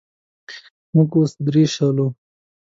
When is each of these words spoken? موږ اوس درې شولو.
موږ 0.95 1.09
اوس 1.17 1.31
درې 1.47 1.63
شولو. 1.73 2.07